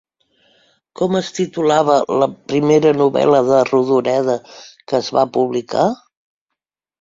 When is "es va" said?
5.03-5.27